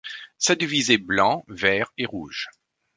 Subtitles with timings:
[0.39, 2.47] Sa devise est blanc, vert et rouge.